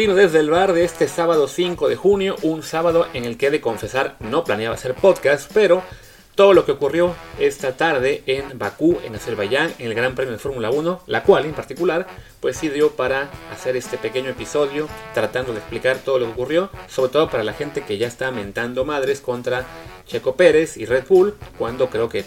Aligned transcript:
Desde 0.00 0.40
el 0.40 0.48
bar 0.48 0.72
de 0.72 0.84
este 0.84 1.08
sábado 1.08 1.46
5 1.46 1.90
de 1.90 1.94
junio, 1.94 2.34
un 2.40 2.62
sábado 2.62 3.06
en 3.12 3.26
el 3.26 3.36
que 3.36 3.48
he 3.48 3.50
de 3.50 3.60
confesar 3.60 4.16
no 4.20 4.44
planeaba 4.44 4.74
hacer 4.74 4.94
podcast, 4.94 5.50
pero 5.52 5.82
todo 6.34 6.54
lo 6.54 6.64
que 6.64 6.72
ocurrió 6.72 7.14
esta 7.38 7.76
tarde 7.76 8.22
en 8.24 8.58
Bakú, 8.58 8.98
en 9.04 9.14
Azerbaiyán, 9.14 9.74
en 9.78 9.88
el 9.88 9.94
Gran 9.94 10.14
Premio 10.14 10.32
de 10.32 10.38
Fórmula 10.38 10.70
1, 10.70 11.02
la 11.06 11.22
cual 11.22 11.44
en 11.44 11.52
particular, 11.52 12.06
pues 12.40 12.56
sí 12.56 12.72
para 12.96 13.28
hacer 13.52 13.76
este 13.76 13.98
pequeño 13.98 14.30
episodio 14.30 14.88
tratando 15.12 15.52
de 15.52 15.58
explicar 15.58 15.98
todo 15.98 16.18
lo 16.18 16.24
que 16.24 16.32
ocurrió, 16.32 16.70
sobre 16.88 17.12
todo 17.12 17.28
para 17.28 17.44
la 17.44 17.52
gente 17.52 17.82
que 17.82 17.98
ya 17.98 18.06
está 18.06 18.30
mentando 18.30 18.86
madres 18.86 19.20
contra 19.20 19.66
Checo 20.06 20.34
Pérez 20.34 20.78
y 20.78 20.86
Red 20.86 21.04
Bull, 21.10 21.34
cuando 21.58 21.90
creo 21.90 22.08
que 22.08 22.24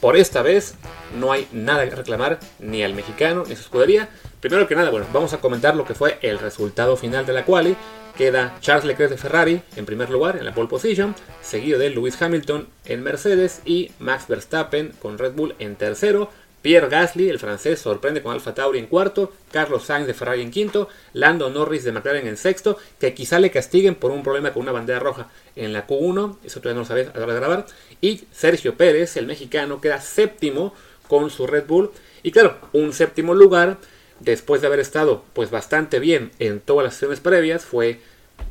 por 0.00 0.16
esta 0.16 0.42
vez 0.42 0.74
no 1.18 1.32
hay 1.32 1.48
nada 1.52 1.88
que 1.88 1.94
reclamar 1.94 2.38
ni 2.58 2.82
al 2.82 2.94
mexicano 2.94 3.44
ni 3.46 3.52
a 3.52 3.56
su 3.56 3.62
escudería. 3.62 4.08
Primero 4.40 4.68
que 4.68 4.76
nada, 4.76 4.90
bueno, 4.90 5.06
vamos 5.12 5.32
a 5.32 5.40
comentar 5.40 5.74
lo 5.74 5.84
que 5.84 5.94
fue 5.94 6.18
el 6.22 6.38
resultado 6.38 6.96
final 6.96 7.26
de 7.26 7.32
la 7.32 7.44
quali. 7.44 7.76
Queda 8.16 8.56
Charles 8.60 8.84
Leclerc 8.84 9.10
de 9.10 9.16
Ferrari 9.16 9.62
en 9.76 9.86
primer 9.86 10.10
lugar 10.10 10.36
en 10.36 10.44
la 10.44 10.52
pole 10.52 10.68
position, 10.68 11.14
seguido 11.40 11.78
de 11.78 11.90
Lewis 11.90 12.20
Hamilton 12.20 12.68
en 12.84 13.02
Mercedes 13.02 13.62
y 13.64 13.92
Max 14.00 14.26
Verstappen 14.26 14.92
con 15.00 15.18
Red 15.18 15.34
Bull 15.34 15.54
en 15.60 15.76
tercero. 15.76 16.30
Pierre 16.62 16.88
Gasly, 16.88 17.28
el 17.28 17.38
francés, 17.38 17.78
sorprende 17.78 18.22
con 18.22 18.32
Alfa 18.32 18.54
Tauri 18.54 18.78
en 18.78 18.86
cuarto, 18.86 19.32
Carlos 19.52 19.84
Sainz 19.84 20.06
de 20.06 20.14
Ferrari 20.14 20.42
en 20.42 20.50
quinto, 20.50 20.88
Lando 21.12 21.50
Norris 21.50 21.84
de 21.84 21.92
McLaren 21.92 22.26
en 22.26 22.36
sexto, 22.36 22.78
que 22.98 23.14
quizá 23.14 23.38
le 23.38 23.50
castiguen 23.50 23.94
por 23.94 24.10
un 24.10 24.22
problema 24.22 24.52
con 24.52 24.62
una 24.62 24.72
bandera 24.72 24.98
roja 24.98 25.28
en 25.54 25.72
la 25.72 25.86
Q1, 25.86 26.38
eso 26.44 26.60
todavía 26.60 26.74
no 26.74 26.80
lo 26.80 26.86
sabes 26.86 27.08
a 27.14 27.18
la 27.18 27.24
hora 27.24 27.34
de 27.34 27.40
grabar, 27.40 27.66
y 28.00 28.24
Sergio 28.32 28.74
Pérez, 28.76 29.16
el 29.16 29.26
mexicano, 29.26 29.80
queda 29.80 30.00
séptimo 30.00 30.74
con 31.06 31.30
su 31.30 31.46
Red 31.46 31.66
Bull, 31.66 31.90
y 32.22 32.32
claro, 32.32 32.56
un 32.72 32.92
séptimo 32.92 33.34
lugar, 33.34 33.78
después 34.20 34.60
de 34.60 34.66
haber 34.66 34.80
estado 34.80 35.22
pues 35.32 35.50
bastante 35.50 36.00
bien 36.00 36.32
en 36.40 36.58
todas 36.58 36.84
las 36.84 36.94
sesiones 36.94 37.20
previas, 37.20 37.64
fue 37.64 38.00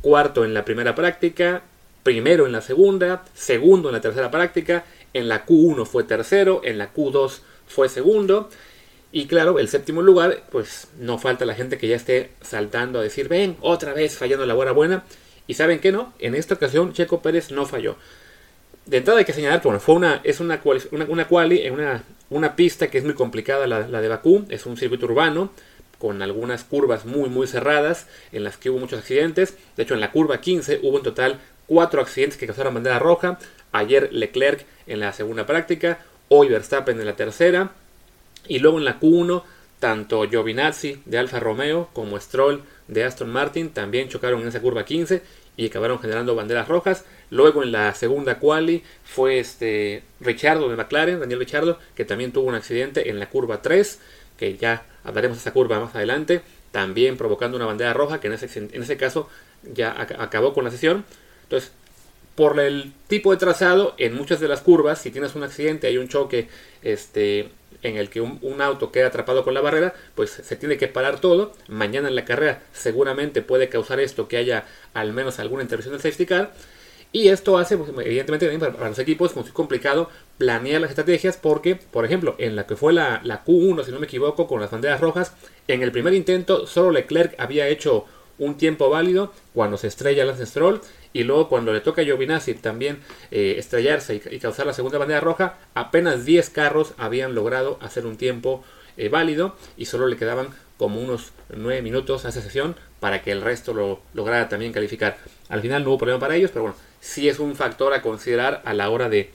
cuarto 0.02 0.46
en 0.46 0.54
la 0.54 0.64
primera 0.64 0.96
práctica, 0.96 1.64
primero 2.04 2.46
en 2.46 2.54
la 2.54 2.62
segunda, 2.62 3.26
segundo 3.34 3.90
en 3.90 3.96
la 3.96 4.02
tercera 4.02 4.32
práctica, 4.32 4.86
en 5.14 5.28
la 5.28 5.46
Q1 5.46 5.86
fue 5.86 6.06
tercero, 6.06 6.62
en 6.64 6.78
la 6.78 6.94
Q2 6.94 7.42
fue 7.68 7.90
segundo. 7.90 8.50
Y 9.12 9.28
claro, 9.28 9.60
el 9.60 9.68
séptimo 9.70 10.02
lugar, 10.02 10.44
pues 10.52 10.88
no 11.00 11.18
falta 11.18 11.46
la 11.46 11.56
gente 11.56 11.78
que 11.78 11.88
ya 11.88 11.96
esté 11.96 12.32
saltando 12.42 13.00
a 13.00 13.04
decir, 13.04 13.30
ven, 13.30 13.56
otra 13.62 13.94
vez 13.94 14.18
fallando 14.18 14.46
la 14.46 14.54
buena 14.54 14.72
buena. 14.72 15.04
Y 15.48 15.54
saben 15.54 15.80
que 15.80 15.92
no, 15.92 16.14
en 16.20 16.36
esta 16.36 16.56
ocasión 16.56 16.94
Checo 16.94 17.22
Pérez 17.22 17.52
no 17.52 17.66
falló. 17.66 17.96
De 18.86 18.98
entrada 18.98 19.20
hay 19.20 19.26
que 19.26 19.34
señalar 19.34 19.62
que 19.62 19.68
bueno, 19.68 19.80
fue 19.80 19.96
una, 19.96 20.22
es 20.24 20.40
una, 20.40 20.62
una, 20.92 21.06
una 21.06 21.28
quali 21.28 21.62
en 21.62 21.74
una, 21.74 22.04
una, 22.30 22.56
pista 22.56 22.88
que 22.90 22.98
es 22.98 23.04
muy 23.04 23.14
complicada, 23.14 23.68
la, 23.68 23.88
la 23.88 24.02
de 24.02 24.08
Bakú, 24.08 24.46
es 24.50 24.66
un 24.66 24.78
circuito 24.78 25.06
urbano 25.06 25.52
con 26.00 26.22
algunas 26.22 26.64
curvas 26.64 27.06
muy 27.06 27.30
muy 27.30 27.48
cerradas 27.48 28.08
en 28.32 28.44
las 28.44 28.58
que 28.58 28.70
hubo 28.70 28.80
muchos 28.80 29.00
accidentes. 29.00 29.58
De 29.76 29.84
hecho, 29.84 29.94
en 29.94 30.00
la 30.00 30.12
curva 30.12 30.40
15 30.40 30.82
hubo 30.84 30.98
en 30.98 31.04
total 31.04 31.40
cuatro 31.66 32.02
accidentes 32.02 32.38
que 32.38 32.46
causaron 32.46 32.74
bandera 32.74 33.00
roja. 33.00 33.40
Ayer 33.72 34.10
Leclerc 34.14 34.66
en 34.86 35.00
la 35.00 35.12
segunda 35.14 35.46
práctica, 35.46 36.00
hoy 36.30 36.50
Verstappen 36.50 37.00
en 37.00 37.06
la 37.06 37.16
tercera. 37.16 37.72
Y 38.48 38.60
luego 38.60 38.78
en 38.78 38.86
la 38.86 39.00
Q1, 39.00 39.44
tanto 39.80 40.28
Giovinazzi 40.28 41.02
de 41.06 41.18
Alfa 41.18 41.40
Romeo 41.40 41.90
como 41.94 42.20
Stroll 42.20 42.64
de 42.88 43.04
Aston 43.04 43.30
Martin 43.30 43.70
también 43.70 44.08
chocaron 44.10 44.42
en 44.42 44.48
esa 44.48 44.62
curva 44.62 44.86
15 44.86 45.22
y 45.58 45.68
acabaron 45.68 46.00
generando 46.00 46.36
banderas 46.36 46.68
rojas. 46.68 47.04
Luego 47.30 47.64
en 47.64 47.72
la 47.72 47.94
segunda 47.94 48.40
quali 48.40 48.84
fue 49.04 49.40
este 49.40 50.04
Richardo 50.22 50.70
de 50.70 50.76
McLaren, 50.76 51.20
Daniel 51.20 51.40
Richardo, 51.40 51.80
que 51.96 52.06
también 52.06 52.32
tuvo 52.32 52.48
un 52.48 52.56
accidente 52.56 53.10
en 53.10 53.20
la 53.20 53.30
curva 53.30 53.62
3, 53.62 54.00
que 54.38 54.56
ya 54.56 54.86
hablaremos 55.04 55.38
de 55.38 55.42
esa 55.42 55.52
curva 55.52 55.80
más 55.80 55.96
adelante, 55.96 56.42
también 56.72 57.18
provocando 57.18 57.58
una 57.58 57.66
bandera 57.66 57.94
roja, 57.94 58.20
que 58.22 58.28
en 58.28 58.34
ese, 58.34 58.60
en 58.60 58.82
ese 58.82 58.98
caso 58.98 59.30
ya 59.64 60.00
acabó 60.00 60.54
con 60.54 60.64
la 60.64 60.72
sesión. 60.72 61.04
Entonces, 61.44 61.72
por 62.38 62.60
el 62.60 62.94
tipo 63.08 63.32
de 63.32 63.38
trazado, 63.38 63.96
en 63.98 64.14
muchas 64.14 64.40
de 64.40 64.48
las 64.48 64.62
curvas, 64.62 65.02
si 65.02 65.10
tienes 65.10 65.34
un 65.34 65.42
accidente, 65.42 65.88
hay 65.88 65.98
un 65.98 66.08
choque 66.08 66.48
este, 66.84 67.50
en 67.82 67.98
el 67.98 68.12
que 68.12 68.22
un, 68.22 68.62
auto 68.62 68.92
queda 68.92 69.08
atrapado 69.08 69.44
con 69.44 69.56
la 69.56 69.62
barrera, 69.62 69.96
pues 70.14 70.30
se 70.30 70.56
tiene 70.56 70.78
que 70.78 70.88
parar 70.88 71.20
todo. 71.20 71.54
Mañana 71.68 72.10
en 72.10 72.16
la 72.16 72.26
carrera 72.26 72.62
seguramente 72.74 73.42
puede 73.42 73.70
causar 73.70 74.00
esto 74.00 74.28
que 74.28 74.38
haya 74.38 74.66
al 74.94 75.14
menos 75.14 75.40
alguna 75.40 75.64
intervención 75.64 75.94
del 75.94 76.02
safety 76.04 76.28
car. 76.28 76.54
Y 77.12 77.30
esto 77.30 77.58
hace, 77.58 77.76
pues, 77.76 77.90
evidentemente, 78.06 78.48
para, 78.60 78.74
para, 78.74 78.90
los 78.90 79.00
equipos 79.00 79.36
muy 79.36 79.46
complicado 79.46 80.12
planear 80.38 80.80
las 80.80 80.92
estrategias 80.92 81.38
porque, 81.38 81.76
por 81.76 82.06
ejemplo, 82.06 82.36
en 82.38 82.56
la 82.56 82.68
que 82.68 82.76
fue 82.76 82.94
la, 82.94 83.20
la 83.24 83.44
Q1, 83.44 83.84
si 83.84 83.92
no 83.92 84.00
me 84.00 84.06
equivoco, 84.06 84.46
con 84.46 84.62
las 84.62 84.70
banderas 84.70 85.02
rojas, 85.02 85.34
en 85.68 85.82
el 85.82 85.92
primer 85.92 86.14
intento 86.14 86.68
solo 86.68 86.92
Leclerc 86.92 87.34
había 87.40 87.68
hecho 87.68 88.06
un 88.40 88.58
tiempo 88.58 88.90
válido 88.90 89.34
cuando 89.54 89.78
se 89.78 89.88
estrella 89.88 90.26
Lance 90.26 90.46
Stroll 90.46 90.82
y 91.14 91.24
luego 91.24 91.50
cuando 91.50 91.74
le 91.74 91.82
toca 91.82 92.02
a 92.02 92.06
Giovinazzi 92.06 92.54
también 92.56 93.00
eh, 93.32 93.56
estrellarse 93.58 94.16
y, 94.16 94.36
y, 94.36 94.40
causar 94.40 94.68
la 94.68 94.74
segunda 94.74 94.98
bandera 94.98 95.20
roja, 95.20 95.58
apenas 95.74 96.26
10 96.26 96.50
carros 96.52 96.94
habían 96.98 97.34
logrado 97.34 97.80
hacer 97.82 98.06
un 98.06 98.18
tiempo 98.18 98.64
eh, 98.98 99.10
válido 99.10 99.56
y 99.78 99.86
solo 99.86 100.08
le 100.08 100.18
quedaban 100.18 100.48
como 100.78 101.00
unos 101.00 101.32
9 101.56 101.82
minutos 101.82 102.26
a 102.26 102.30
esa 102.30 102.42
sesión 102.42 102.76
para 103.00 103.22
que 103.22 103.32
el 103.32 103.42
resto 103.42 103.74
lo 103.74 104.00
lograra 104.14 104.50
también 104.50 104.74
calificar. 104.74 105.18
Al 105.50 105.62
final 105.62 105.84
no 105.84 105.90
hubo 105.92 106.00
problema 106.00 106.20
para 106.20 106.36
ellos, 106.36 106.52
pero 106.52 106.64
bueno, 106.64 106.78
sí 107.00 107.30
es 107.30 107.40
un 107.40 107.56
factor 107.56 107.94
a 107.94 108.02
considerar 108.02 108.62
a 108.66 108.74
la 108.74 108.90
hora 108.90 109.08
de, 109.08 109.32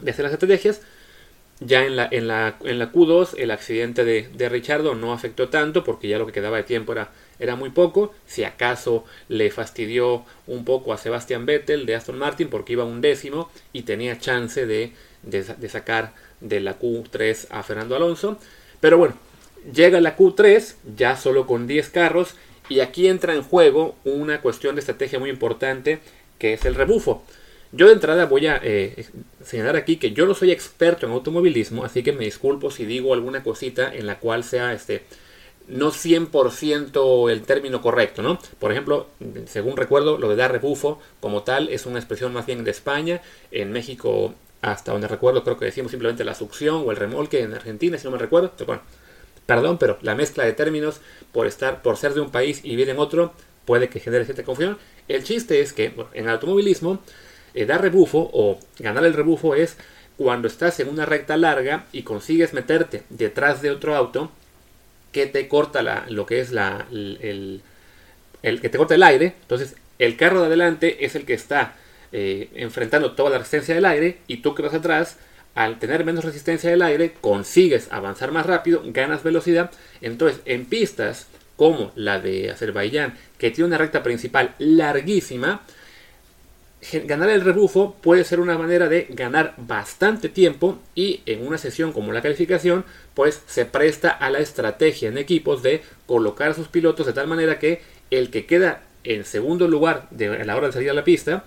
de 0.00 0.10
hacer 0.10 0.24
las 0.24 0.32
estrategias. 0.32 0.80
Ya 1.60 1.84
en 1.84 1.96
la, 1.96 2.08
en 2.10 2.28
la, 2.28 2.56
en 2.64 2.78
la 2.78 2.92
Q2 2.92 3.34
el 3.36 3.50
accidente 3.50 4.04
de, 4.04 4.28
de 4.32 4.48
Richardo 4.48 4.94
no 4.94 5.12
afectó 5.12 5.48
tanto 5.48 5.82
porque 5.82 6.06
ya 6.06 6.18
lo 6.18 6.26
que 6.26 6.32
quedaba 6.32 6.56
de 6.56 6.62
tiempo 6.62 6.92
era 6.92 7.10
era 7.38 7.56
muy 7.56 7.70
poco. 7.70 8.12
Si 8.26 8.44
acaso 8.44 9.04
le 9.28 9.50
fastidió 9.50 10.24
un 10.46 10.64
poco 10.64 10.92
a 10.92 10.98
Sebastian 10.98 11.46
Vettel 11.46 11.86
de 11.86 11.94
Aston 11.94 12.18
Martin 12.18 12.48
porque 12.48 12.72
iba 12.72 12.84
un 12.84 13.00
décimo 13.00 13.50
y 13.72 13.82
tenía 13.82 14.18
chance 14.18 14.66
de, 14.66 14.92
de, 15.22 15.42
de, 15.42 15.68
sacar 15.68 16.14
de 16.40 16.60
la 16.60 16.78
Q3 16.78 17.46
a 17.50 17.62
Fernando 17.62 17.96
Alonso. 17.96 18.38
Pero 18.80 18.98
bueno, 18.98 19.14
llega 19.72 20.00
la 20.00 20.16
Q3 20.16 20.74
ya 20.96 21.16
solo 21.16 21.46
con 21.46 21.66
10 21.66 21.88
carros 21.90 22.34
y 22.68 22.80
aquí 22.80 23.08
entra 23.08 23.34
en 23.34 23.42
juego 23.42 23.96
una 24.04 24.40
cuestión 24.40 24.74
de 24.74 24.80
estrategia 24.80 25.18
muy 25.18 25.30
importante 25.30 26.00
que 26.38 26.54
es 26.54 26.64
el 26.64 26.74
rebufo. 26.74 27.24
Yo 27.72 27.86
de 27.86 27.92
entrada 27.92 28.24
voy 28.24 28.46
a 28.46 28.60
eh, 28.62 29.06
señalar 29.44 29.76
aquí 29.76 29.96
que 29.96 30.12
yo 30.12 30.26
no 30.26 30.34
soy 30.34 30.50
experto 30.52 31.06
en 31.06 31.12
automovilismo, 31.12 31.84
así 31.84 32.02
que 32.02 32.12
me 32.12 32.24
disculpo 32.24 32.70
si 32.70 32.86
digo 32.86 33.12
alguna 33.12 33.42
cosita 33.42 33.94
en 33.94 34.06
la 34.06 34.18
cual 34.18 34.42
sea 34.42 34.72
este 34.72 35.02
no 35.68 35.92
100% 35.92 37.30
el 37.30 37.42
término 37.42 37.82
correcto, 37.82 38.22
¿no? 38.22 38.38
Por 38.58 38.72
ejemplo, 38.72 39.08
según 39.46 39.76
recuerdo, 39.76 40.16
lo 40.16 40.30
de 40.30 40.36
dar 40.36 40.50
rebufo 40.50 40.98
como 41.20 41.42
tal 41.42 41.68
es 41.68 41.84
una 41.84 41.98
expresión 41.98 42.32
más 42.32 42.46
bien 42.46 42.64
de 42.64 42.70
España. 42.70 43.20
En 43.50 43.70
México, 43.70 44.34
hasta 44.62 44.92
donde 44.92 45.08
recuerdo, 45.08 45.44
creo 45.44 45.58
que 45.58 45.66
decimos 45.66 45.90
simplemente 45.90 46.24
la 46.24 46.34
succión 46.34 46.84
o 46.86 46.90
el 46.90 46.96
remolque. 46.96 47.42
En 47.42 47.52
Argentina, 47.52 47.98
si 47.98 48.04
no 48.04 48.12
me 48.12 48.18
recuerdo. 48.18 48.52
Bueno, 48.66 48.80
perdón, 49.44 49.76
pero 49.76 49.98
la 50.00 50.14
mezcla 50.14 50.44
de 50.44 50.54
términos 50.54 51.00
por 51.32 51.46
estar, 51.46 51.82
por 51.82 51.98
ser 51.98 52.14
de 52.14 52.22
un 52.22 52.30
país 52.30 52.60
y 52.64 52.70
vivir 52.70 52.88
en 52.88 52.98
otro, 52.98 53.34
puede 53.66 53.90
que 53.90 54.00
genere 54.00 54.24
cierta 54.24 54.44
confusión. 54.44 54.78
El 55.06 55.22
chiste 55.22 55.60
es 55.60 55.74
que 55.74 55.90
bueno, 55.90 56.10
en 56.14 56.30
automovilismo, 56.30 57.00
eh, 57.58 57.66
dar 57.66 57.82
rebufo 57.82 58.30
o 58.32 58.58
ganar 58.78 59.04
el 59.04 59.14
rebufo 59.14 59.54
es 59.54 59.76
cuando 60.16 60.46
estás 60.48 60.78
en 60.80 60.88
una 60.88 61.06
recta 61.06 61.36
larga 61.36 61.86
y 61.92 62.02
consigues 62.02 62.52
meterte 62.52 63.02
detrás 63.08 63.62
de 63.62 63.70
otro 63.70 63.96
auto 63.96 64.30
que 65.12 65.26
te 65.26 65.48
corta 65.48 65.82
la, 65.82 66.06
lo 66.08 66.24
que 66.24 66.40
es 66.40 66.52
la, 66.52 66.86
el, 66.90 67.62
que 68.42 68.68
te 68.68 68.78
corta 68.78 68.94
el 68.94 69.02
aire. 69.02 69.34
Entonces, 69.42 69.74
el 69.98 70.16
carro 70.16 70.40
de 70.40 70.46
adelante 70.46 71.04
es 71.04 71.16
el 71.16 71.24
que 71.24 71.34
está 71.34 71.74
eh, 72.12 72.48
enfrentando 72.54 73.12
toda 73.12 73.30
la 73.30 73.38
resistencia 73.38 73.74
del 73.74 73.86
aire 73.86 74.18
y 74.28 74.36
tú 74.38 74.54
que 74.54 74.62
vas 74.62 74.74
atrás, 74.74 75.16
al 75.54 75.80
tener 75.80 76.04
menos 76.04 76.24
resistencia 76.24 76.70
del 76.70 76.82
aire, 76.82 77.14
consigues 77.20 77.88
avanzar 77.90 78.30
más 78.30 78.46
rápido, 78.46 78.82
ganas 78.86 79.24
velocidad. 79.24 79.72
Entonces, 80.00 80.40
en 80.44 80.66
pistas 80.66 81.26
como 81.56 81.90
la 81.96 82.20
de 82.20 82.52
Azerbaiyán, 82.52 83.14
que 83.36 83.50
tiene 83.50 83.66
una 83.66 83.78
recta 83.78 84.04
principal 84.04 84.54
larguísima, 84.58 85.62
ganar 87.04 87.28
el 87.30 87.40
rebufo 87.40 87.96
puede 88.00 88.24
ser 88.24 88.38
una 88.38 88.56
manera 88.56 88.88
de 88.88 89.06
ganar 89.10 89.54
bastante 89.56 90.28
tiempo 90.28 90.78
y 90.94 91.22
en 91.26 91.44
una 91.46 91.58
sesión 91.58 91.92
como 91.92 92.12
la 92.12 92.22
calificación 92.22 92.84
pues 93.14 93.42
se 93.46 93.64
presta 93.64 94.10
a 94.10 94.30
la 94.30 94.38
estrategia 94.38 95.08
en 95.08 95.18
equipos 95.18 95.62
de 95.62 95.82
colocar 96.06 96.52
a 96.52 96.54
sus 96.54 96.68
pilotos 96.68 97.06
de 97.06 97.12
tal 97.12 97.26
manera 97.26 97.58
que 97.58 97.82
el 98.10 98.30
que 98.30 98.46
queda 98.46 98.82
en 99.02 99.24
segundo 99.24 99.66
lugar 99.66 100.08
a 100.12 100.44
la 100.44 100.56
hora 100.56 100.68
de 100.68 100.72
salir 100.72 100.90
a 100.90 100.94
la 100.94 101.04
pista 101.04 101.44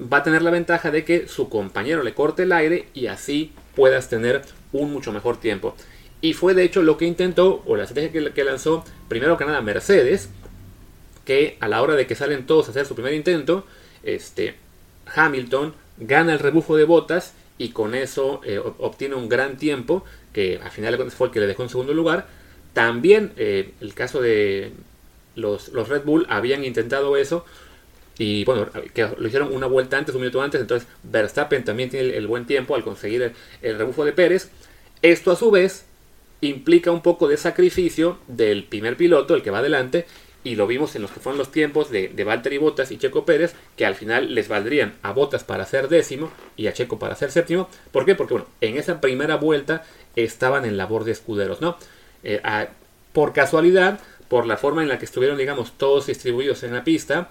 va 0.00 0.18
a 0.18 0.22
tener 0.22 0.42
la 0.42 0.50
ventaja 0.50 0.90
de 0.90 1.04
que 1.04 1.28
su 1.28 1.48
compañero 1.48 2.02
le 2.02 2.14
corte 2.14 2.42
el 2.42 2.52
aire 2.52 2.88
y 2.94 3.06
así 3.06 3.52
puedas 3.76 4.08
tener 4.08 4.42
un 4.72 4.92
mucho 4.92 5.12
mejor 5.12 5.38
tiempo. 5.38 5.76
Y 6.20 6.32
fue 6.32 6.54
de 6.54 6.64
hecho 6.64 6.82
lo 6.82 6.96
que 6.96 7.04
intentó, 7.04 7.62
o 7.66 7.76
la 7.76 7.84
estrategia 7.84 8.32
que 8.32 8.44
lanzó, 8.44 8.84
primero 9.08 9.36
que 9.36 9.44
nada 9.44 9.60
Mercedes, 9.60 10.30
que 11.24 11.56
a 11.60 11.68
la 11.68 11.82
hora 11.82 11.94
de 11.94 12.06
que 12.06 12.14
salen 12.14 12.46
todos 12.46 12.66
a 12.66 12.70
hacer 12.70 12.86
su 12.86 12.94
primer 12.94 13.14
intento, 13.14 13.66
este, 14.02 14.54
Hamilton 15.14 15.74
gana 15.98 16.32
el 16.32 16.38
rebufo 16.38 16.76
de 16.76 16.84
botas 16.84 17.34
y 17.58 17.70
con 17.70 17.94
eso 17.94 18.40
eh, 18.44 18.58
obtiene 18.58 19.14
un 19.14 19.28
gran 19.28 19.56
tiempo 19.56 20.04
que 20.32 20.60
al 20.62 20.70
final 20.70 21.10
fue 21.10 21.28
el 21.28 21.32
que 21.32 21.40
le 21.40 21.46
dejó 21.46 21.62
en 21.62 21.68
segundo 21.68 21.94
lugar. 21.94 22.26
También 22.72 23.32
eh, 23.36 23.72
el 23.80 23.94
caso 23.94 24.20
de 24.20 24.72
los, 25.36 25.68
los 25.68 25.88
Red 25.88 26.02
Bull 26.04 26.26
habían 26.28 26.64
intentado 26.64 27.16
eso 27.16 27.44
y 28.18 28.44
bueno, 28.44 28.68
que 28.92 29.08
lo 29.16 29.26
hicieron 29.26 29.52
una 29.52 29.66
vuelta 29.66 29.98
antes, 29.98 30.14
un 30.14 30.20
minuto 30.20 30.40
antes, 30.40 30.60
entonces 30.60 30.88
Verstappen 31.02 31.64
también 31.64 31.90
tiene 31.90 32.16
el, 32.16 32.26
buen 32.26 32.46
tiempo 32.46 32.76
al 32.76 32.84
conseguir 32.84 33.22
el, 33.22 33.32
el, 33.62 33.78
rebufo 33.78 34.04
de 34.04 34.12
Pérez. 34.12 34.50
Esto 35.02 35.32
a 35.32 35.36
su 35.36 35.50
vez 35.50 35.84
implica 36.40 36.92
un 36.92 37.02
poco 37.02 37.26
de 37.26 37.36
sacrificio 37.36 38.18
del 38.28 38.64
primer 38.64 38.96
piloto, 38.96 39.34
el 39.34 39.42
que 39.42 39.50
va 39.50 39.58
adelante, 39.58 40.06
y 40.44 40.56
lo 40.56 40.66
vimos 40.66 40.94
en 40.94 41.02
los 41.02 41.10
que 41.10 41.20
fueron 41.20 41.38
los 41.38 41.50
tiempos 41.50 41.90
de, 41.90 42.08
de 42.08 42.24
Valtteri 42.24 42.58
Bottas 42.58 42.92
y 42.92 42.98
Checo 42.98 43.24
Pérez, 43.24 43.54
que 43.76 43.86
al 43.86 43.94
final 43.94 44.34
les 44.34 44.46
valdrían 44.48 44.94
a 45.02 45.12
Bottas 45.12 45.42
para 45.42 45.64
ser 45.64 45.88
décimo 45.88 46.30
y 46.56 46.66
a 46.66 46.74
Checo 46.74 46.98
para 46.98 47.16
ser 47.16 47.30
séptimo. 47.32 47.68
¿Por 47.90 48.04
qué? 48.04 48.14
Porque 48.14 48.34
bueno, 48.34 48.48
en 48.60 48.76
esa 48.76 49.00
primera 49.00 49.36
vuelta 49.36 49.84
estaban 50.14 50.64
en 50.66 50.76
labor 50.76 51.04
de 51.04 51.12
escuderos, 51.12 51.60
¿no? 51.60 51.76
Eh, 52.22 52.40
por 53.12 53.32
casualidad, 53.32 54.00
por 54.28 54.46
la 54.46 54.56
forma 54.56 54.82
en 54.82 54.88
la 54.88 54.98
que 54.98 55.06
estuvieron, 55.06 55.38
digamos, 55.38 55.72
todos 55.78 56.06
distribuidos 56.06 56.62
en 56.62 56.74
la 56.74 56.84
pista, 56.84 57.30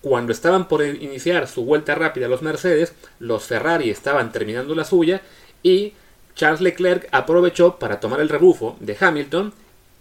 cuando 0.00 0.32
estaban 0.32 0.66
por 0.66 0.84
iniciar 0.84 1.46
su 1.46 1.64
vuelta 1.64 1.94
rápida 1.94 2.28
los 2.28 2.42
Mercedes, 2.42 2.94
los 3.18 3.44
Ferrari 3.44 3.90
estaban 3.90 4.32
terminando 4.32 4.74
la 4.74 4.84
suya 4.84 5.20
y 5.62 5.92
Charles 6.34 6.62
Leclerc 6.62 7.06
aprovechó 7.12 7.78
para 7.78 8.00
tomar 8.00 8.20
el 8.20 8.30
rebufo 8.30 8.76
de 8.80 8.96
Hamilton 8.98 9.52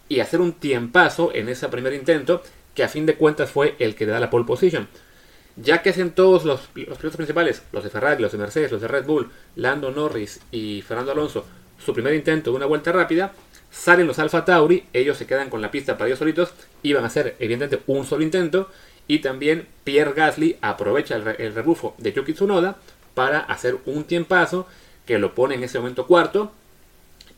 y 0.09 0.19
hacer 0.19 0.41
un 0.41 0.53
tiempazo 0.53 1.31
en 1.33 1.47
ese 1.47 1.69
primer 1.69 1.93
intento 1.93 2.43
que 2.75 2.83
a 2.83 2.89
fin 2.89 3.05
de 3.05 3.15
cuentas 3.15 3.49
fue 3.49 3.75
el 3.79 3.95
que 3.95 4.05
le 4.05 4.11
da 4.11 4.19
la 4.19 4.29
pole 4.29 4.45
position. 4.45 4.87
Ya 5.55 5.81
que 5.81 5.91
hacen 5.91 6.11
todos 6.11 6.45
los, 6.45 6.61
pilotos 6.73 7.15
principales, 7.15 7.63
los 7.71 7.83
de 7.83 7.89
Ferrari, 7.89 8.21
los 8.21 8.31
de 8.31 8.37
Mercedes, 8.37 8.71
los 8.71 8.81
de 8.81 8.87
Red 8.87 9.05
Bull, 9.05 9.29
Lando 9.55 9.91
Norris 9.91 10.41
y 10.51 10.81
Fernando 10.81 11.11
Alonso, 11.11 11.45
su 11.77 11.93
primer 11.93 12.13
intento 12.13 12.51
de 12.51 12.57
una 12.57 12.65
vuelta 12.65 12.91
rápida, 12.91 13.33
salen 13.71 14.07
los 14.07 14.19
Alfa 14.19 14.45
Tauri, 14.45 14.85
ellos 14.93 15.17
se 15.17 15.27
quedan 15.27 15.49
con 15.49 15.61
la 15.61 15.71
pista 15.71 15.97
para 15.97 16.07
ellos 16.07 16.19
solitos, 16.19 16.53
iban 16.83 17.03
a 17.03 17.07
hacer 17.07 17.35
evidentemente 17.39 17.83
un 17.87 18.05
solo 18.05 18.23
intento, 18.23 18.69
y 19.07 19.19
también 19.19 19.67
Pierre 19.83 20.13
Gasly 20.13 20.57
aprovecha 20.61 21.15
el, 21.15 21.55
rebufo 21.55 21.95
de 21.97 22.13
Yuki 22.13 22.33
Tsunoda 22.33 22.77
para 23.15 23.39
hacer 23.39 23.77
un 23.85 24.03
tiempazo 24.03 24.67
que 25.05 25.17
lo 25.17 25.33
pone 25.33 25.55
en 25.55 25.63
ese 25.63 25.79
momento 25.79 26.05
cuarto, 26.05 26.51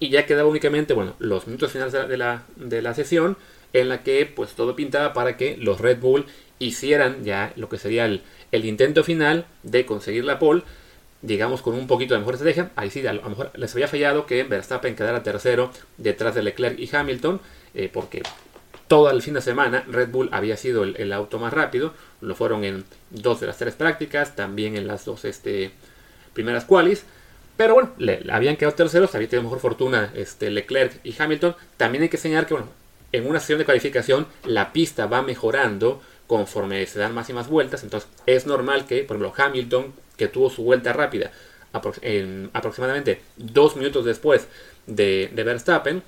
y 0.02 0.10
ya 0.10 0.26
quedaba 0.26 0.50
únicamente, 0.50 0.96
bueno, 0.96 1.14
los 1.20 1.46
minutos 1.46 1.72
finales 1.72 1.94
de 1.94 2.18
la, 2.18 2.44
de 2.56 2.82
la, 2.82 2.96
sesión 2.96 3.38
en 3.72 3.88
la 3.88 4.02
que 4.02 4.26
pues 4.26 4.54
todo 4.54 4.76
pintaba 4.76 5.14
para 5.14 5.38
que 5.38 5.58
los 5.58 5.80
Red 5.80 6.00
Bull 6.00 6.26
hicieran 6.58 7.24
ya 7.24 7.54
lo 7.56 7.70
que 7.70 7.78
sería 7.78 8.06
el, 8.06 8.24
el 8.52 8.66
intento 8.66 9.04
final 9.04 9.46
de 9.62 9.86
conseguir 9.86 10.26
la 10.26 10.40
pole, 10.40 10.64
digamos 11.22 11.62
con 11.62 11.76
un 11.76 11.86
poquito 11.86 12.16
de 12.16 12.20
mejor 12.20 12.34
estrategia. 12.34 12.72
Ahí 12.76 12.90
sí, 12.90 13.06
a 13.06 13.14
lo 13.14 13.30
mejor 13.30 13.52
les 13.54 13.72
había 13.76 13.88
fallado 13.88 14.26
que 14.26 14.44
Verstappen 14.44 14.96
quedara 14.96 15.22
tercero 15.22 15.70
detrás 15.98 16.34
de 16.34 16.42
Leclerc 16.42 16.80
y 16.80 16.90
Hamilton, 16.92 17.40
eh, 17.76 17.88
porque 17.94 18.24
todo 18.88 19.12
el 19.12 19.22
fin 19.22 19.36
de 19.36 19.42
semana 19.42 19.86
Red 19.88 20.10
Bull 20.10 20.30
había 20.32 20.58
sido 20.58 20.84
el, 20.84 21.14
auto 21.14 21.38
más 21.38 21.54
rápido. 21.54 21.94
Lo 22.22 22.34
fueron 22.34 22.64
en 22.64 22.86
dos 23.12 23.40
de 23.40 23.46
las 23.46 23.60
tres 23.60 23.76
prácticas, 23.76 24.36
también 24.36 24.76
en 24.76 24.88
las 24.88 25.06
dos 25.06 25.26
este, 25.26 25.70
primeras 26.34 26.66
qualis. 26.66 27.06
Pero 27.58 27.74
bueno, 27.74 27.92
le, 27.98 28.24
habían 28.32 28.56
quedado 28.56 28.76
terceros, 28.76 29.14
había 29.14 29.30
tenido 29.30 29.44
mejor 29.44 29.60
fortuna 29.60 30.12
este, 30.16 30.50
Leclerc 30.50 31.00
y 31.04 31.16
Hamilton. 31.18 31.56
También 31.78 32.04
hay 32.04 32.10
que 32.10 32.18
señalar 32.18 32.48
que 32.48 32.54
bueno, 32.56 32.70
en 33.12 33.28
una 33.28 33.40
sesión 33.40 33.60
de 33.60 33.66
calificación 33.66 34.28
la 34.46 34.74
pista 34.74 35.06
va 35.06 35.22
mejorando 35.22 36.02
conforme 36.28 36.86
se 36.86 37.00
dan 37.00 37.14
más 37.14 37.30
y 37.30 37.34
más 37.34 37.50
vueltas. 37.50 37.84
Entonces 37.84 38.10
es 38.26 38.46
normal 38.46 38.86
que, 38.88 39.04
por 39.04 39.18
ejemplo, 39.18 39.34
Hamilton, 39.44 39.94
que 40.18 40.28
tuvo 40.28 40.50
su 40.50 40.64
vuelta 40.64 40.94
rápida 40.94 41.32
en 42.02 42.50
aproximadamente 42.54 43.22
dos 43.38 43.76
minutos 43.76 44.06
después 44.06 44.48
de, 44.88 45.30
Verstappen, 45.34 46.04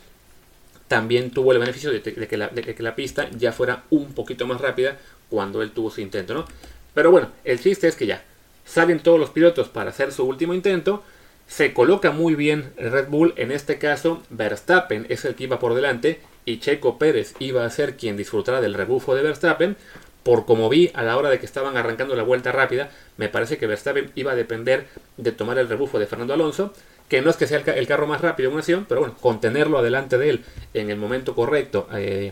también 0.87 1.31
tuvo 1.31 1.53
el 1.53 1.59
beneficio 1.59 1.91
de, 1.91 2.01
que 2.01 2.37
la, 2.37 2.49
de, 2.49 2.75
que 2.75 2.83
la, 2.83 2.95
pista 2.95 3.29
ya 3.31 3.51
fuera 3.51 3.83
un 3.89 4.13
poquito 4.13 4.45
más 4.45 4.61
rápida 4.61 4.97
cuando 5.29 5.61
él 5.61 5.71
tuvo 5.71 5.89
su 5.89 6.01
intento, 6.01 6.33
¿no? 6.33 6.45
Pero 6.93 7.11
bueno, 7.11 7.31
el 7.43 7.59
chiste 7.59 7.87
es 7.87 7.95
que 7.95 8.05
ya 8.05 8.23
salen 8.65 8.99
todos 8.99 9.19
los 9.19 9.29
pilotos 9.29 9.69
para 9.69 9.89
hacer 9.89 10.11
su 10.11 10.23
último 10.23 10.53
intento 10.53 11.03
se 11.47 11.73
coloca 11.73 12.11
muy 12.11 12.35
bien 12.35 12.73
Red 12.77 13.09
Bull, 13.09 13.33
en 13.37 13.51
este 13.51 13.77
caso 13.77 14.23
Verstappen 14.29 15.05
es 15.09 15.25
el 15.25 15.35
que 15.35 15.43
iba 15.43 15.59
por 15.59 15.75
delante 15.75 16.19
y 16.45 16.59
Checo 16.59 16.97
Pérez 16.97 17.35
iba 17.39 17.65
a 17.65 17.69
ser 17.69 17.95
quien 17.95 18.17
disfrutara 18.17 18.61
del 18.61 18.73
rebufo 18.73 19.15
de 19.15 19.23
Verstappen. 19.23 19.75
Por 20.23 20.45
como 20.45 20.69
vi 20.69 20.89
a 20.93 21.03
la 21.03 21.17
hora 21.17 21.29
de 21.29 21.39
que 21.39 21.45
estaban 21.45 21.75
arrancando 21.75 22.15
la 22.15 22.23
vuelta 22.23 22.53
rápida, 22.53 22.89
me 23.17 23.27
parece 23.27 23.57
que 23.57 23.67
Verstappen 23.67 24.11
iba 24.15 24.31
a 24.31 24.35
depender 24.35 24.87
de 25.17 25.33
tomar 25.33 25.57
el 25.57 25.67
rebufo 25.67 25.99
de 25.99 26.07
Fernando 26.07 26.33
Alonso, 26.33 26.73
que 27.09 27.21
no 27.21 27.29
es 27.29 27.35
que 27.35 27.45
sea 27.45 27.57
el, 27.59 27.87
carro 27.87 28.07
más 28.07 28.21
rápido 28.21 28.47
en 28.47 28.53
una 28.53 28.61
acción, 28.61 28.85
pero 28.87 29.01
bueno, 29.01 29.15
contenerlo 29.19 29.77
adelante 29.77 30.17
de 30.17 30.29
él 30.29 30.45
en 30.73 30.89
el 30.89 30.97
momento 30.97 31.35
correcto 31.35 31.89
eh, 31.93 32.31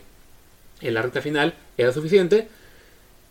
en 0.80 0.94
la 0.94 1.02
recta 1.02 1.22
final 1.22 1.54
era 1.78 1.92
suficiente. 1.92 2.48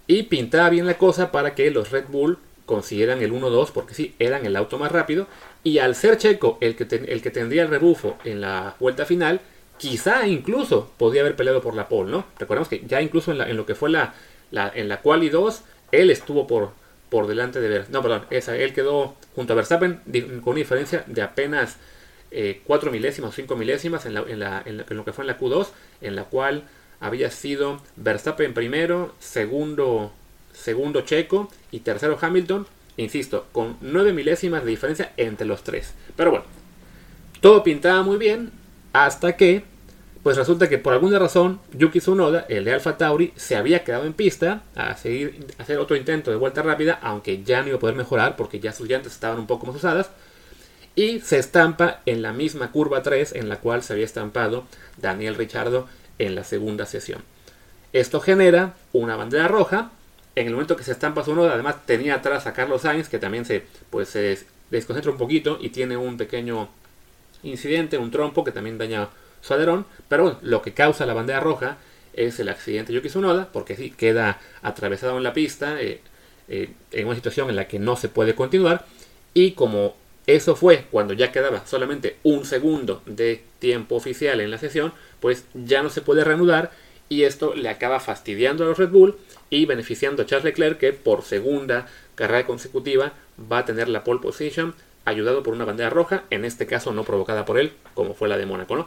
Y 0.07 0.25
pintaba 0.25 0.69
bien 0.71 0.87
la 0.87 0.99
cosa 0.99 1.33
para 1.33 1.55
que 1.55 1.71
los 1.71 1.91
Red 1.91 2.07
Bull 2.09 2.39
consiguieran 2.67 3.21
el 3.23 3.33
1-2, 3.33 3.71
porque 3.73 3.95
sí, 3.95 4.15
eran 4.19 4.47
el 4.47 4.57
auto 4.57 4.79
más 4.79 4.93
rápido, 4.93 5.27
y 5.63 5.79
al 5.79 5.95
ser 5.95 6.17
Checo 6.17 6.59
el 6.61 6.77
que, 6.77 6.85
el 6.95 7.23
que 7.23 7.31
tendría 7.31 7.63
el 7.63 7.69
rebufo 7.69 8.19
en 8.25 8.41
la 8.41 8.77
vuelta 8.81 9.05
final, 9.05 9.41
quizá 9.79 10.27
incluso 10.27 10.91
podía 10.97 11.23
haber 11.23 11.37
peleado 11.37 11.61
por 11.61 11.75
la 11.75 11.89
pole, 11.89 12.11
¿no? 12.11 12.27
Recordemos 12.39 12.69
que 12.69 12.85
ya 12.87 13.01
incluso 13.01 13.33
en, 13.33 13.57
lo 13.57 13.67
que 13.67 13.75
fue 13.75 13.91
la, 13.91 14.15
la, 14.51 14.71
en 14.75 14.89
la 14.89 15.01
quali 15.01 15.29
2, 15.29 15.63
él 15.93 16.11
estuvo 16.11 16.47
por, 16.47 16.73
por 17.09 17.27
delante 17.27 17.61
de 17.61 17.69
Ver. 17.69 17.87
No, 17.91 18.03
perdón, 18.03 18.25
esa, 18.31 18.57
él 18.57 18.73
quedó 18.73 19.17
junto 19.35 19.53
a 19.53 19.57
Verstappen 19.57 20.01
con 20.43 20.53
una 20.53 20.59
diferencia 20.59 21.05
de 21.07 21.23
apenas 21.23 21.77
4 22.31 22.89
eh, 22.89 22.93
milésimas 22.93 23.31
o 23.31 23.33
5 23.33 23.57
milésimas 23.57 24.07
en, 24.07 24.17
en, 24.17 24.43
en, 24.43 24.97
lo 24.97 25.05
que 25.05 25.13
fue 25.13 25.25
en 25.25 25.29
la 25.29 25.39
Q2, 25.39 25.69
en 26.01 26.17
la 26.17 26.25
cual 26.25 26.65
había 27.01 27.31
sido 27.31 27.81
Verstappen 27.97 28.55
primero, 28.55 29.15
segundo 29.19 30.13
segundo 30.53 31.03
Checo 31.03 31.49
y 31.71 31.81
tercero 31.81 32.19
Hamilton, 32.21 32.67
insisto, 32.97 33.47
con 33.53 33.77
9 33.81 34.13
milésimas 34.13 34.65
de 34.65 34.71
diferencia 34.71 35.13
entre 35.17 35.47
los 35.47 35.63
tres. 35.63 35.95
Pero 36.17 36.31
bueno, 36.31 36.45
todo 37.41 37.63
pintaba 37.63 38.03
muy 38.03 38.17
bien 38.19 38.53
hasta 38.93 39.37
que, 39.37 39.65
pues 40.23 40.37
resulta 40.37 40.69
que 40.69 40.79
por 40.79 40.93
alguna 40.93 41.19
razón 41.19 41.61
Yuki 41.73 42.01
Tsunoda, 42.01 42.45
el 42.49 42.65
de 42.65 42.73
Alpha 42.73 42.99
Tauri, 42.99 43.33
se 43.37 43.57
había 43.57 43.85
quedado 43.85 44.05
en 44.05 44.13
pista 44.13 44.63
a 44.75 44.97
seguir 44.97 45.47
a 45.59 45.63
hacer 45.63 45.79
otro 45.79 45.97
intento 45.97 46.31
de 46.31 46.37
vuelta 46.37 46.63
rápida, 46.63 46.99
aunque 47.03 47.43
ya 47.43 47.63
no 47.63 47.69
iba 47.69 47.77
a 47.77 47.81
poder 47.81 47.97
mejorar 47.97 48.37
porque 48.37 48.61
ya 48.61 48.73
sus 48.73 48.89
llantas 48.89 49.13
estaban 49.13 49.39
un 49.39 49.47
poco 49.47 49.67
más 49.67 49.77
usadas. 49.77 50.11
Y 50.97 51.21
se 51.21 51.39
estampa 51.39 52.01
en 52.05 52.21
la 52.21 52.33
misma 52.33 52.73
curva 52.73 53.03
3 53.03 53.35
en 53.37 53.49
la 53.49 53.61
cual 53.61 53.83
se 53.83 53.93
había 53.93 54.05
estampado 54.05 54.65
Daniel 54.99 55.37
Richardo 55.37 55.87
en 56.19 56.35
la 56.35 56.45
segunda 56.45 56.85
sesión. 56.85 57.23
Esto 57.93 58.21
genera 58.21 58.75
una 58.93 59.17
bandera 59.17 59.49
roja 59.49 59.93
en 60.35 60.47
el 60.47 60.53
momento 60.53 60.77
que 60.77 60.85
se 60.85 60.93
estampa 60.93 61.25
su 61.25 61.35
noda, 61.35 61.55
además 61.55 61.87
tenía 61.87 62.17
atrás 62.17 62.47
a 62.47 62.53
Carlos 62.53 62.83
Sainz, 62.83 63.09
que 63.09 63.19
también 63.19 63.45
se, 63.45 63.65
pues, 63.91 64.17
desconcentra 64.71 65.11
un 65.11 65.19
poquito 65.19 65.59
y 65.61 65.71
tiene 65.71 65.97
un 65.97 66.17
pequeño 66.17 66.69
incidente, 67.43 67.99
un 67.99 68.11
trompo 68.11 68.45
que 68.45 68.53
también 68.53 68.79
daña 68.79 69.09
su 69.41 69.55
alerón. 69.55 69.87
Pero 70.09 70.23
bueno, 70.23 70.39
lo 70.43 70.63
que 70.63 70.73
causa 70.73 71.07
la 71.07 71.15
bandera 71.15 71.41
roja 71.41 71.79
es 72.13 72.39
el 72.41 72.49
accidente 72.49 72.93
de 72.93 72.97
Yuki 72.97 73.09
Tsunoda, 73.09 73.49
porque 73.53 73.77
sí, 73.77 73.91
queda 73.91 74.41
atravesado 74.63 75.17
en 75.17 75.23
la 75.23 75.33
pista, 75.33 75.81
eh, 75.81 76.01
eh, 76.49 76.73
en 76.93 77.07
una 77.07 77.17
situación 77.17 77.51
en 77.51 77.57
la 77.57 77.69
que 77.69 77.79
no 77.79 77.97
se 77.97 78.09
puede 78.09 78.35
continuar. 78.35 78.87
Y 79.35 79.53
como 79.53 79.95
eso 80.27 80.55
fue 80.55 80.87
cuando 80.91 81.15
ya 81.15 81.33
quedaba 81.33 81.67
solamente 81.67 82.17
un 82.23 82.45
segundo 82.45 83.03
de 83.07 83.43
tiempo 83.59 83.97
oficial 83.97 84.41
en 84.41 84.51
la 84.51 84.59
sesión, 84.59 84.93
pues 85.21 85.45
ya 85.55 85.83
no 85.83 85.91
se 85.91 86.03
puede 86.03 86.25
reanudar 86.25 86.71
y 87.11 87.25
esto 87.25 87.55
le 87.55 87.69
acaba 87.69 88.01
fastidiando 88.01 88.65
a 88.65 88.69
los 88.69 88.79
Red 88.79 88.91
Bull 88.91 89.17
y 89.51 89.67
beneficiando 89.67 90.23
a 90.23 90.27
Charles 90.27 90.45
Leclerc 90.45 90.79
que 90.79 90.93
por 90.93 91.23
segunda 91.23 91.87
carrera 92.15 92.47
consecutiva 92.47 93.13
va 93.53 93.59
a 93.59 93.65
tener 93.65 93.89
la 93.89 94.05
pole 94.05 94.21
position 94.21 94.75
ayudado 95.05 95.43
por 95.43 95.53
una 95.53 95.65
bandera 95.65 95.91
roja, 95.91 96.23
en 96.31 96.45
este 96.45 96.67
caso 96.67 96.93
no 96.93 97.03
provocada 97.03 97.45
por 97.45 97.59
él, 97.59 97.73
como 97.95 98.15
fue 98.15 98.29
la 98.29 98.39
de 98.39 98.47
Mónaco, 98.47 98.77
¿no? 98.77 98.87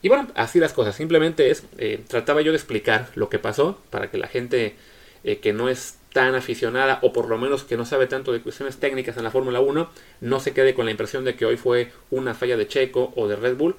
Y 0.00 0.08
bueno, 0.08 0.28
así 0.36 0.60
las 0.60 0.72
cosas, 0.72 0.94
simplemente 0.94 1.50
es, 1.50 1.64
eh, 1.76 2.00
trataba 2.06 2.40
yo 2.40 2.52
de 2.52 2.56
explicar 2.56 3.08
lo 3.16 3.28
que 3.28 3.40
pasó 3.40 3.78
para 3.90 4.10
que 4.12 4.16
la 4.16 4.28
gente 4.28 4.76
eh, 5.24 5.38
que 5.38 5.52
no 5.52 5.68
es 5.68 5.98
tan 6.12 6.36
aficionada 6.36 7.00
o 7.02 7.12
por 7.12 7.28
lo 7.28 7.36
menos 7.36 7.64
que 7.64 7.76
no 7.76 7.84
sabe 7.84 8.06
tanto 8.06 8.32
de 8.32 8.42
cuestiones 8.42 8.76
técnicas 8.76 9.16
en 9.16 9.24
la 9.24 9.30
Fórmula 9.32 9.60
1 9.60 9.90
no 10.20 10.40
se 10.40 10.52
quede 10.52 10.74
con 10.74 10.84
la 10.84 10.92
impresión 10.92 11.24
de 11.24 11.34
que 11.34 11.46
hoy 11.46 11.56
fue 11.56 11.90
una 12.10 12.34
falla 12.34 12.56
de 12.56 12.68
Checo 12.68 13.12
o 13.16 13.26
de 13.26 13.36
Red 13.36 13.56
Bull. 13.56 13.74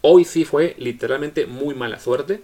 Hoy 0.00 0.24
sí 0.24 0.44
fue 0.44 0.74
literalmente 0.78 1.46
muy 1.46 1.74
mala 1.74 2.00
suerte 2.00 2.40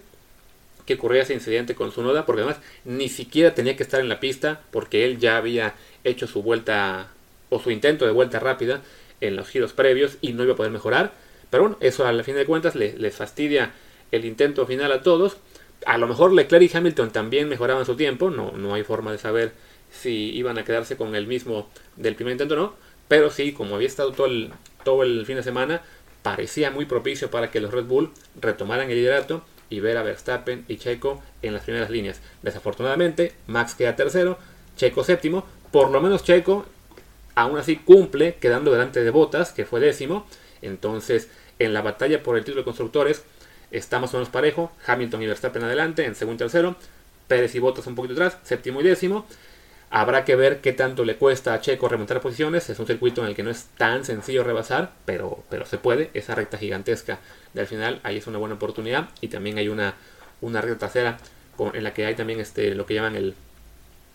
que 0.89 0.95
ocurría 0.95 1.21
ese 1.21 1.35
incidente 1.35 1.75
con 1.75 1.91
su 1.91 2.01
noda, 2.01 2.25
porque 2.25 2.41
además 2.41 2.59
ni 2.83 3.09
siquiera 3.09 3.53
tenía 3.53 3.77
que 3.77 3.83
estar 3.83 3.99
en 3.99 4.09
la 4.09 4.19
pista 4.19 4.61
porque 4.71 5.05
él 5.05 5.19
ya 5.19 5.37
había 5.37 5.75
hecho 6.03 6.25
su 6.25 6.41
vuelta 6.41 7.09
o 7.51 7.59
su 7.59 7.69
intento 7.69 8.07
de 8.07 8.11
vuelta 8.11 8.39
rápida 8.39 8.81
en 9.21 9.35
los 9.35 9.47
giros 9.49 9.71
previos 9.73 10.17
y 10.21 10.33
no 10.33 10.43
iba 10.43 10.53
a 10.53 10.55
poder 10.55 10.71
mejorar. 10.71 11.11
Pero 11.51 11.61
bueno, 11.61 11.77
eso 11.79 12.07
al 12.07 12.23
fin 12.23 12.33
de 12.33 12.47
cuentas 12.47 12.73
les, 12.73 13.15
fastidia 13.15 13.71
el 14.11 14.25
intento 14.25 14.65
final 14.65 14.91
a 14.91 15.03
todos. 15.03 15.37
A 15.85 15.99
lo 15.99 16.07
mejor 16.07 16.33
Leclerc 16.33 16.63
y 16.73 16.75
Hamilton 16.75 17.11
también 17.11 17.49
mejoraban 17.49 17.85
su 17.85 17.95
tiempo, 17.95 18.31
no, 18.31 18.53
no 18.53 18.73
hay 18.73 18.83
forma 18.83 19.11
de 19.11 19.19
saber 19.19 19.51
si 19.91 20.35
iban 20.35 20.57
a 20.57 20.63
quedarse 20.63 20.97
con 20.97 21.13
el 21.13 21.27
mismo 21.27 21.69
del 21.97 22.15
primer 22.15 22.31
intento 22.31 22.55
o 22.55 22.57
no. 22.57 22.73
Pero 23.07 23.29
sí, 23.29 23.51
como 23.51 23.75
había 23.75 23.87
estado 23.87 24.11
todo 24.11 24.25
el, 24.25 24.49
todo 24.83 25.03
el 25.03 25.23
fin 25.27 25.35
de 25.35 25.43
semana, 25.43 25.83
parecía 26.23 26.71
muy 26.71 26.85
propicio 26.85 27.29
para 27.29 27.51
que 27.51 27.59
los 27.59 27.71
Red 27.71 27.85
Bull 27.85 28.11
retomaran 28.41 28.89
el 28.89 28.95
liderato 28.95 29.43
y 29.69 29.79
ver 29.79 29.97
a 29.97 30.03
Verstappen 30.03 30.65
y 30.67 30.77
Checo 30.77 31.21
en 31.41 31.53
las 31.53 31.63
primeras 31.63 31.89
líneas. 31.89 32.21
Desafortunadamente, 32.41 33.33
Max 33.47 33.75
queda 33.75 33.95
tercero, 33.95 34.37
Checo 34.75 35.03
séptimo. 35.03 35.45
Por 35.71 35.91
lo 35.91 36.01
menos 36.01 36.23
Checo 36.23 36.65
aún 37.35 37.57
así 37.57 37.77
cumple 37.77 38.35
quedando 38.35 38.71
delante 38.71 39.03
de 39.03 39.09
Botas, 39.11 39.51
que 39.51 39.65
fue 39.65 39.79
décimo. 39.79 40.25
Entonces, 40.61 41.29
en 41.57 41.73
la 41.73 41.81
batalla 41.81 42.21
por 42.21 42.37
el 42.37 42.43
título 42.43 42.61
de 42.61 42.65
constructores, 42.65 43.23
estamos 43.71 44.09
más 44.09 44.13
o 44.15 44.17
menos 44.17 44.29
parejo. 44.29 44.71
Hamilton 44.85 45.21
y 45.21 45.27
Verstappen 45.27 45.63
adelante, 45.63 46.05
en 46.05 46.15
segundo 46.15 46.43
y 46.43 46.45
tercero. 46.45 46.75
Pérez 47.27 47.53
y 47.55 47.59
Botas 47.59 47.87
un 47.87 47.95
poquito 47.95 48.13
atrás, 48.13 48.37
séptimo 48.43 48.81
y 48.81 48.83
décimo. 48.83 49.25
Habrá 49.91 50.23
que 50.23 50.35
ver 50.35 50.61
qué 50.61 50.71
tanto 50.71 51.03
le 51.03 51.15
cuesta 51.15 51.53
a 51.53 51.61
Checo 51.61 51.89
remontar 51.89 52.21
posiciones. 52.21 52.69
Es 52.69 52.79
un 52.79 52.85
circuito 52.85 53.21
en 53.21 53.27
el 53.27 53.35
que 53.35 53.43
no 53.43 53.49
es 53.49 53.65
tan 53.77 54.05
sencillo 54.05 54.43
rebasar, 54.43 54.91
pero, 55.05 55.43
pero 55.49 55.65
se 55.65 55.77
puede. 55.77 56.11
Esa 56.13 56.35
recta 56.35 56.57
gigantesca 56.57 57.19
del 57.53 57.65
final, 57.65 57.99
ahí 58.03 58.17
es 58.17 58.27
una 58.27 58.37
buena 58.37 58.55
oportunidad. 58.55 59.09
Y 59.21 59.29
también 59.29 59.57
hay 59.57 59.67
una, 59.67 59.95
una 60.41 60.61
recta 60.61 60.79
trasera 60.79 61.17
en 61.73 61.83
la 61.83 61.93
que 61.93 62.05
hay 62.05 62.15
también 62.15 62.39
este, 62.39 62.75
lo 62.75 62.85
que 62.85 62.93
llaman 62.93 63.15
el, 63.15 63.33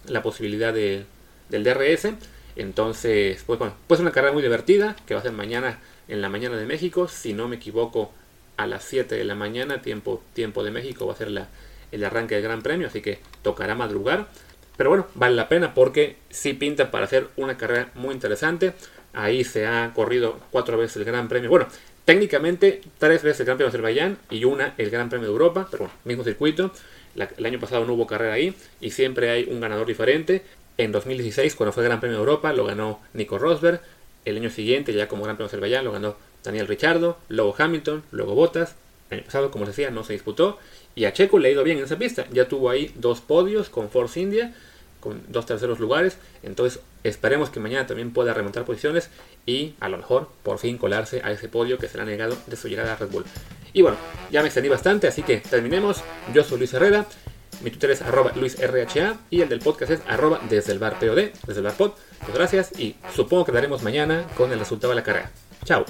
la 0.06 0.22
posibilidad 0.22 0.72
de, 0.72 1.04
del 1.48 1.64
DRS. 1.64 2.08
Entonces, 2.56 3.42
pues 3.44 3.58
bueno, 3.58 3.74
pues 3.88 4.00
una 4.00 4.12
carrera 4.12 4.32
muy 4.32 4.42
divertida 4.42 4.94
que 5.06 5.14
va 5.14 5.20
a 5.20 5.24
ser 5.24 5.32
mañana 5.32 5.80
en 6.06 6.20
la 6.22 6.28
mañana 6.28 6.56
de 6.56 6.66
México. 6.66 7.08
Si 7.08 7.32
no 7.32 7.48
me 7.48 7.56
equivoco, 7.56 8.12
a 8.56 8.66
las 8.66 8.84
7 8.84 9.14
de 9.14 9.24
la 9.24 9.34
mañana, 9.34 9.82
tiempo, 9.82 10.22
tiempo 10.32 10.62
de 10.62 10.70
México, 10.70 11.06
va 11.06 11.14
a 11.14 11.16
ser 11.16 11.30
la, 11.30 11.48
el 11.92 12.04
arranque 12.04 12.34
del 12.36 12.44
Gran 12.44 12.62
Premio. 12.62 12.86
Así 12.86 13.00
que 13.02 13.18
tocará 13.42 13.74
madrugar. 13.74 14.28
Pero 14.76 14.90
bueno, 14.90 15.06
vale 15.14 15.36
la 15.36 15.48
pena 15.48 15.74
porque 15.74 16.16
sí 16.30 16.52
pinta 16.54 16.90
para 16.90 17.04
hacer 17.04 17.28
una 17.36 17.56
carrera 17.56 17.90
muy 17.94 18.14
interesante. 18.14 18.74
Ahí 19.12 19.44
se 19.44 19.66
ha 19.66 19.92
corrido 19.94 20.40
cuatro 20.50 20.76
veces 20.76 20.96
el 20.96 21.04
Gran 21.04 21.28
Premio. 21.28 21.48
Bueno, 21.48 21.66
técnicamente 22.04 22.80
tres 22.98 23.22
veces 23.22 23.40
el 23.40 23.46
Gran 23.46 23.56
Premio 23.56 23.70
de 23.70 23.76
Azerbaiyán 23.76 24.18
y 24.30 24.44
una 24.44 24.74
el 24.76 24.90
Gran 24.90 25.08
Premio 25.08 25.28
de 25.28 25.32
Europa. 25.32 25.68
Pero 25.70 25.84
bueno, 25.84 25.94
mismo 26.04 26.24
circuito. 26.24 26.72
el 27.14 27.46
año 27.46 27.60
pasado 27.60 27.84
no 27.84 27.94
hubo 27.94 28.06
carrera 28.06 28.34
ahí 28.34 28.54
y 28.80 28.90
siempre 28.90 29.30
hay 29.30 29.44
un 29.44 29.60
ganador 29.60 29.86
diferente. 29.86 30.42
En 30.76 30.90
2016, 30.90 31.54
cuando 31.54 31.72
fue 31.72 31.84
Gran 31.84 32.00
Premio 32.00 32.16
de 32.16 32.22
Europa, 32.22 32.52
lo 32.52 32.64
ganó 32.64 33.00
Nico 33.12 33.38
Rosberg. 33.38 33.80
El 34.24 34.38
año 34.38 34.50
siguiente, 34.50 34.92
ya 34.92 35.06
como 35.06 35.22
Gran 35.22 35.36
Premio 35.36 35.48
de 35.48 35.50
Azerbaiyán, 35.50 35.84
lo 35.84 35.92
ganó 35.92 36.16
Daniel 36.42 36.66
Ricciardo, 36.66 37.18
luego 37.28 37.54
Hamilton, 37.56 38.02
luego 38.10 38.34
Bottas. 38.34 38.74
El 39.10 39.18
año 39.18 39.26
pasado, 39.26 39.50
como 39.50 39.64
les 39.64 39.76
decía, 39.76 39.90
no 39.90 40.04
se 40.04 40.12
disputó. 40.12 40.58
Y 40.94 41.04
a 41.04 41.12
Checo 41.12 41.38
le 41.38 41.48
ha 41.48 41.52
ido 41.52 41.64
bien 41.64 41.78
en 41.78 41.84
esa 41.84 41.98
pista. 41.98 42.26
Ya 42.32 42.48
tuvo 42.48 42.70
ahí 42.70 42.92
dos 42.96 43.20
podios 43.20 43.68
con 43.68 43.90
Force 43.90 44.20
India, 44.20 44.54
con 45.00 45.22
dos 45.28 45.46
terceros 45.46 45.78
lugares. 45.78 46.16
Entonces 46.42 46.80
esperemos 47.02 47.50
que 47.50 47.60
mañana 47.60 47.86
también 47.86 48.12
pueda 48.12 48.32
remontar 48.32 48.64
posiciones 48.64 49.10
y 49.46 49.74
a 49.80 49.88
lo 49.88 49.98
mejor 49.98 50.28
por 50.42 50.58
fin 50.58 50.78
colarse 50.78 51.20
a 51.22 51.30
ese 51.32 51.48
podio 51.48 51.78
que 51.78 51.88
será 51.88 52.04
negado 52.04 52.36
de 52.46 52.56
su 52.56 52.68
llegada 52.68 52.94
a 52.94 52.96
Red 52.96 53.08
Bull. 53.08 53.24
Y 53.72 53.82
bueno, 53.82 53.98
ya 54.30 54.40
me 54.40 54.46
extendí 54.46 54.68
bastante, 54.68 55.06
así 55.06 55.22
que 55.22 55.38
terminemos. 55.38 56.02
Yo 56.32 56.44
soy 56.44 56.58
Luis 56.58 56.72
Herrera. 56.72 57.06
Mi 57.62 57.70
Twitter 57.70 57.92
es 57.92 58.02
arroba 58.02 58.32
luisrha 58.34 59.18
y 59.30 59.40
el 59.40 59.48
del 59.48 59.60
podcast 59.60 59.92
es 59.92 60.00
arroba 60.08 60.40
desde 60.50 60.72
el 60.72 60.78
bar 60.78 60.98
POD, 60.98 61.30
desde 61.46 61.60
el 61.60 61.62
bar 61.62 61.76
pod. 61.76 61.92
Gracias 62.32 62.78
y 62.78 62.96
supongo 63.14 63.44
que 63.44 63.52
daremos 63.52 63.82
mañana 63.82 64.26
con 64.36 64.52
el 64.52 64.58
resultado 64.58 64.90
de 64.90 64.96
la 64.96 65.02
carrera. 65.02 65.30
Chao. 65.64 65.84